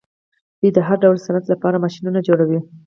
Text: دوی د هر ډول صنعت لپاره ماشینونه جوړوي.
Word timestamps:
دوی 0.59 0.71
د 0.73 0.79
هر 0.87 0.97
ډول 1.03 1.17
صنعت 1.25 1.45
لپاره 1.49 1.81
ماشینونه 1.83 2.19
جوړوي. 2.27 2.59